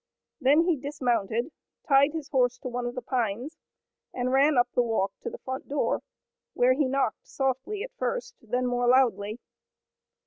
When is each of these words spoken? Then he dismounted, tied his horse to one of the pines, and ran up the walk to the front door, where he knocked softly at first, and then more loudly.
Then 0.39 0.61
he 0.65 0.75
dismounted, 0.77 1.51
tied 1.87 2.13
his 2.13 2.29
horse 2.29 2.57
to 2.57 2.67
one 2.67 2.87
of 2.87 2.95
the 2.95 3.03
pines, 3.03 3.59
and 4.11 4.31
ran 4.31 4.57
up 4.57 4.67
the 4.73 4.81
walk 4.81 5.11
to 5.19 5.29
the 5.29 5.37
front 5.37 5.69
door, 5.69 6.01
where 6.55 6.73
he 6.73 6.87
knocked 6.87 7.27
softly 7.27 7.83
at 7.83 7.93
first, 7.99 8.33
and 8.41 8.51
then 8.51 8.65
more 8.65 8.87
loudly. 8.87 9.37